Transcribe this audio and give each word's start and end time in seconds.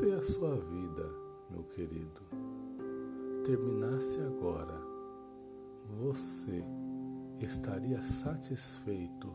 Se 0.00 0.10
a 0.12 0.22
sua 0.22 0.56
vida, 0.56 1.12
meu 1.50 1.62
querido, 1.62 2.22
terminasse 3.44 4.18
agora, 4.22 4.80
você 5.84 6.64
estaria 7.38 8.02
satisfeito 8.02 9.30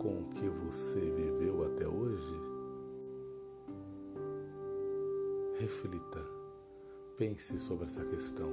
com 0.00 0.22
o 0.22 0.28
que 0.30 0.48
você 0.48 0.98
viveu 0.98 1.62
até 1.62 1.86
hoje? 1.86 2.34
Reflita, 5.60 6.26
pense 7.16 7.56
sobre 7.60 7.86
essa 7.86 8.04
questão. 8.04 8.50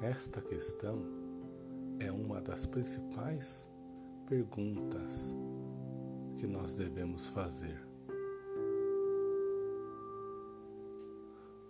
Esta 0.00 0.40
questão 0.40 1.02
é 1.98 2.12
uma 2.12 2.40
das 2.40 2.64
principais 2.64 3.68
perguntas 4.24 5.34
que 6.38 6.46
nós 6.46 6.74
devemos 6.74 7.26
fazer. 7.26 7.87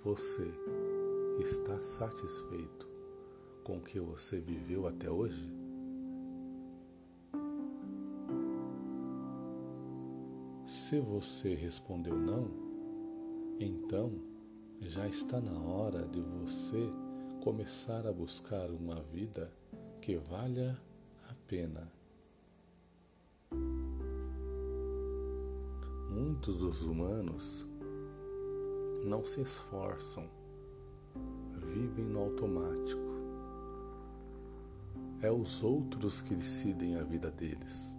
Você 0.04 0.48
está 1.40 1.82
satisfeito 1.82 2.88
com 3.64 3.78
o 3.78 3.80
que 3.80 3.98
você 3.98 4.38
viveu 4.38 4.86
até 4.86 5.10
hoje? 5.10 5.52
Se 10.66 11.00
você 11.00 11.52
respondeu 11.52 12.16
não, 12.16 12.48
então 13.58 14.12
já 14.80 15.08
está 15.08 15.40
na 15.40 15.58
hora 15.58 16.06
de 16.06 16.20
você 16.20 16.92
começar 17.42 18.06
a 18.06 18.12
buscar 18.12 18.70
uma 18.70 19.02
vida 19.02 19.52
que 20.00 20.16
valha 20.16 20.80
a 21.28 21.34
pena. 21.48 21.90
Muitos 26.08 26.58
dos 26.58 26.82
humanos 26.82 27.66
não 29.04 29.24
se 29.24 29.40
esforçam, 29.40 30.28
vivem 31.54 32.04
no 32.04 32.20
automático. 32.20 33.08
É 35.20 35.30
os 35.30 35.62
outros 35.62 36.20
que 36.20 36.34
decidem 36.34 36.96
a 36.96 37.02
vida 37.02 37.30
deles. 37.30 37.94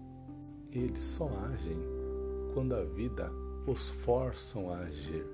Eles 0.71 1.01
só 1.01 1.27
agem 1.51 1.77
quando 2.53 2.73
a 2.75 2.83
vida 2.83 3.31
os 3.67 3.89
forçam 3.89 4.71
a 4.71 4.77
agir. 4.77 5.25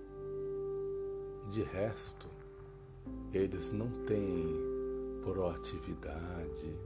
De 1.51 1.61
resto, 1.61 2.27
eles 3.31 3.71
não 3.71 3.89
têm 4.05 4.47
proatividade, 5.23 6.79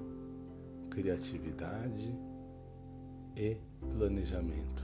criatividade 0.90 2.14
e 3.36 3.58
planejamento. 3.98 4.84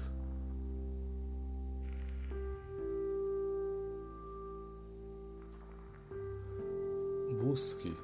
Busque 7.56 7.96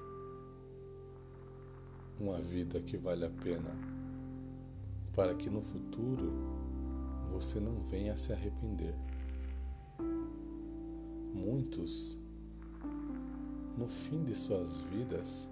uma 2.18 2.40
vida 2.40 2.80
que 2.80 2.96
vale 2.96 3.26
a 3.26 3.30
pena, 3.30 3.76
para 5.14 5.36
que 5.36 5.50
no 5.50 5.62
futuro 5.62 6.32
você 7.34 7.60
não 7.60 7.82
venha 7.82 8.14
a 8.14 8.16
se 8.16 8.32
arrepender. 8.32 8.96
Muitos, 11.34 12.18
no 13.78 13.88
fim 13.88 14.24
de 14.24 14.38
suas 14.38 14.78
vidas, 14.84 15.50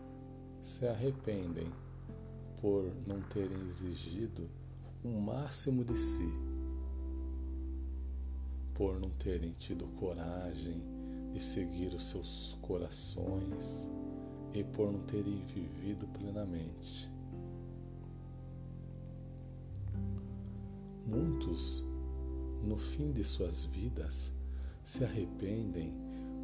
se 0.64 0.88
arrependem 0.88 1.68
por 2.62 2.90
não 3.06 3.20
terem 3.24 3.68
exigido 3.68 4.50
o 5.04 5.10
máximo 5.10 5.84
de 5.84 5.98
si, 5.98 6.34
por 8.74 8.98
não 8.98 9.10
terem 9.10 9.52
tido 9.60 9.86
coragem 10.00 10.99
de 11.34 11.40
seguir 11.42 11.94
os 11.94 12.06
seus 12.10 12.58
corações 12.62 13.90
e 14.54 14.64
por 14.64 14.92
não 14.92 15.02
terem 15.02 15.44
vivido 15.46 16.08
plenamente. 16.08 17.10
Muitos, 21.06 21.84
no 22.64 22.78
fim 22.78 23.12
de 23.12 23.24
suas 23.24 23.64
vidas, 23.64 24.34
se 24.84 25.04
arrependem 25.04 25.94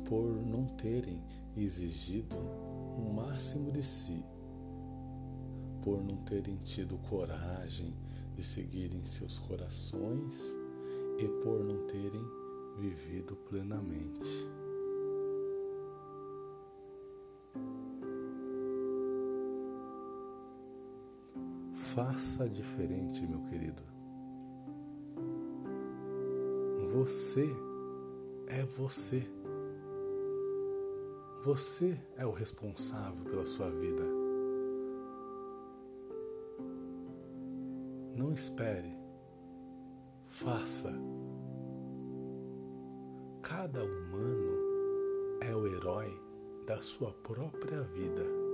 por 0.07 0.25
não 0.45 0.65
terem 0.65 1.21
exigido 1.57 2.35
o 2.35 3.13
máximo 3.15 3.71
de 3.71 3.83
si, 3.83 4.23
por 5.83 6.03
não 6.03 6.17
terem 6.17 6.57
tido 6.63 6.97
coragem 7.09 7.93
de 8.35 8.43
seguirem 8.43 9.03
seus 9.03 9.37
corações 9.39 10.55
e 11.17 11.27
por 11.43 11.63
não 11.63 11.85
terem 11.87 12.25
vivido 12.79 13.35
plenamente. 13.35 14.45
Faça 21.95 22.49
diferente, 22.49 23.25
meu 23.25 23.39
querido. 23.43 23.81
Você 26.91 27.47
é 28.47 28.65
você. 28.65 29.25
Você 31.45 31.97
é 32.17 32.25
o 32.25 32.33
responsável 32.33 33.23
pela 33.23 33.45
sua 33.45 33.69
vida. 33.69 34.03
Não 38.13 38.33
espere. 38.33 38.93
Faça. 40.27 40.91
Cada 43.41 43.81
humano 43.85 45.39
é 45.39 45.55
o 45.55 45.65
herói 45.65 46.11
da 46.67 46.81
sua 46.81 47.13
própria 47.13 47.83
vida. 47.83 48.44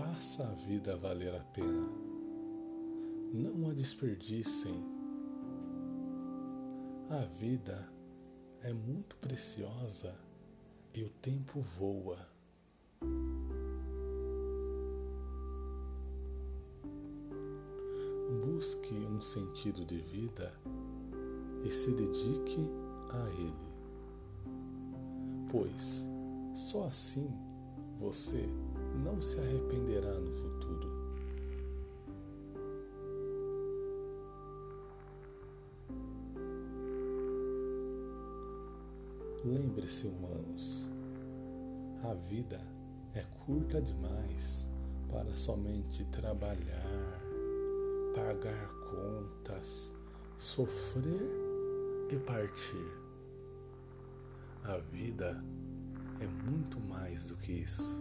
Faça 0.00 0.44
a 0.44 0.52
vida 0.54 0.96
valer 0.96 1.34
a 1.34 1.40
pena. 1.52 1.86
Não 3.34 3.68
a 3.68 3.74
desperdicem. 3.74 4.82
A 7.10 7.26
vida 7.38 7.86
é 8.62 8.72
muito 8.72 9.14
preciosa 9.16 10.14
e 10.94 11.04
o 11.04 11.10
tempo 11.20 11.60
voa. 11.60 12.16
Busque 18.42 18.94
um 18.94 19.20
sentido 19.20 19.84
de 19.84 19.98
vida 19.98 20.54
e 21.62 21.70
se 21.70 21.92
dedique 21.92 22.70
a 23.10 23.28
ele, 23.38 23.52
pois 25.50 26.06
só 26.54 26.86
assim 26.86 27.30
você 27.98 28.48
não 28.94 29.20
se 29.20 29.38
arrependerá 29.38 30.12
no 30.14 30.32
futuro. 30.32 30.90
Lembre-se, 39.44 40.06
humanos, 40.06 40.88
a 42.04 42.14
vida 42.14 42.60
é 43.14 43.24
curta 43.44 43.80
demais 43.80 44.68
para 45.10 45.34
somente 45.34 46.04
trabalhar, 46.06 47.20
pagar 48.14 48.68
contas, 48.90 49.94
sofrer 50.36 51.30
e 52.10 52.18
partir. 52.18 53.00
A 54.64 54.76
vida 54.76 55.42
é 56.20 56.26
muito 56.26 56.78
mais 56.78 57.26
do 57.26 57.36
que 57.36 57.52
isso. 57.52 57.96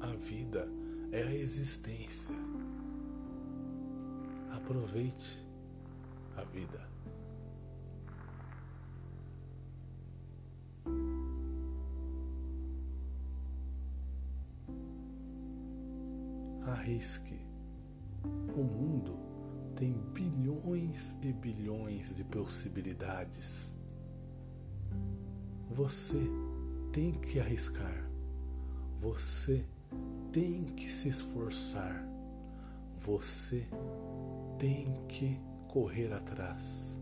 A 0.00 0.16
vida 0.16 0.68
é 1.12 1.22
a 1.22 1.34
existência. 1.34 2.34
Aproveite 4.52 5.46
a 6.36 6.42
vida. 6.44 6.88
Arrisque. 16.66 17.40
O 18.54 18.62
mundo 18.62 19.16
tem 19.76 19.92
bilhões 20.12 21.16
e 21.22 21.32
bilhões 21.32 22.14
de 22.14 22.24
possibilidades. 22.24 23.77
Você 25.70 26.30
tem 26.92 27.12
que 27.12 27.38
arriscar. 27.38 28.08
Você 29.00 29.64
tem 30.32 30.64
que 30.64 30.90
se 30.90 31.08
esforçar. 31.08 32.06
Você 33.00 33.66
tem 34.58 34.92
que 35.06 35.38
correr 35.68 36.12
atrás. 36.12 36.98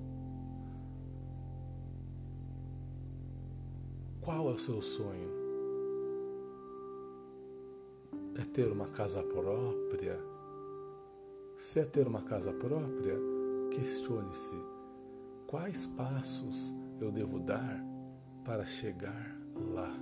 Qual 4.20 4.50
é 4.50 4.52
o 4.52 4.58
seu 4.58 4.82
sonho? 4.82 5.30
É 8.34 8.44
ter 8.44 8.70
uma 8.70 8.88
casa 8.88 9.22
própria? 9.22 10.18
Se 11.58 11.80
é 11.80 11.84
ter 11.84 12.06
uma 12.06 12.22
casa 12.22 12.52
própria, 12.52 13.16
questione-se: 13.70 14.56
quais 15.46 15.86
passos 15.86 16.74
eu 17.00 17.10
devo 17.12 17.38
dar 17.38 17.95
para 18.46 18.64
chegar 18.64 19.36
lá? 19.74 19.92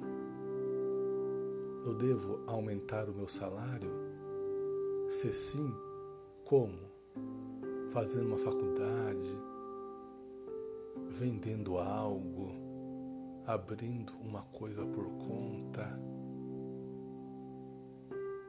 Eu 1.87 1.95
devo 1.95 2.41
aumentar 2.47 3.09
o 3.09 3.15
meu 3.15 3.27
salário? 3.27 3.91
Se 5.09 5.33
sim, 5.33 5.75
como? 6.45 6.79
Fazendo 7.91 8.27
uma 8.27 8.37
faculdade? 8.37 9.39
Vendendo 11.09 11.79
algo? 11.79 12.53
Abrindo 13.47 14.13
uma 14.21 14.43
coisa 14.43 14.85
por 14.85 15.07
conta? 15.27 15.99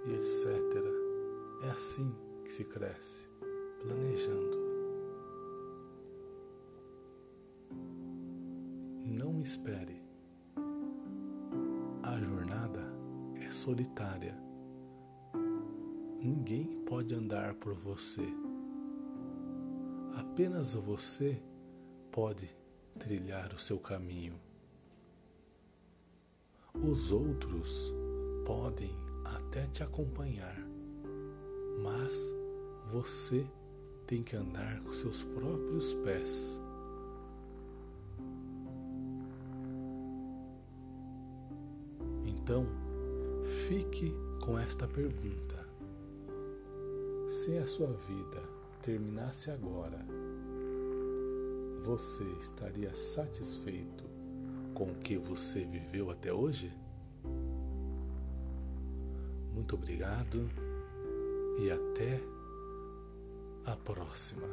E 0.06 0.13
etc. 0.13 1.68
É 1.68 1.69
assim 1.71 2.13
que 2.44 2.51
se 2.51 2.65
cresce, 2.65 3.25
planejando. 3.81 4.65
Espere. 9.45 10.01
A 12.01 12.19
jornada 12.19 12.81
é 13.39 13.51
solitária. 13.51 14.36
Ninguém 16.19 16.83
pode 16.88 17.13
andar 17.13 17.53
por 17.53 17.75
você. 17.75 18.25
Apenas 20.18 20.74
você 20.74 21.39
pode 22.12 22.50
trilhar 22.97 23.53
o 23.53 23.59
seu 23.59 23.77
caminho. 23.77 24.33
Os 26.74 27.12
outros 27.12 27.94
podem 28.45 28.97
até 29.24 29.68
te 29.68 29.83
acompanhar, 29.83 30.57
mas 31.83 32.36
você 32.92 33.45
tem 34.07 34.24
que 34.24 34.36
andar 34.36 34.81
com 34.81 34.92
seus 34.92 35.21
próprios 35.21 35.94
pés. 35.94 36.65
Então, 42.45 42.68
fique 43.68 44.13
com 44.39 44.59
esta 44.59 44.88
pergunta: 44.88 45.68
se 47.27 47.57
a 47.57 47.65
sua 47.65 47.88
vida 47.88 48.39
terminasse 48.83 49.50
agora, 49.50 50.06
você 51.83 52.24
estaria 52.39 52.94
satisfeito 52.94 54.06
com 54.75 54.83
o 54.92 54.95
que 54.97 55.18
você 55.18 55.65
viveu 55.65 56.12
até 56.12 56.31
hoje? 56.31 56.71
Muito 59.51 59.74
obrigado 59.74 60.47
e 61.57 61.71
até 61.71 62.21
a 63.65 63.75
próxima. 63.75 64.47